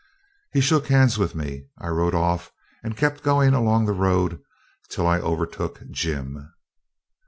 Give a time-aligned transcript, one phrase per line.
[0.51, 1.67] He shook hands with me.
[1.77, 2.51] I rode off
[2.83, 4.41] and kept going along the road
[4.89, 6.51] till I overtook Jim.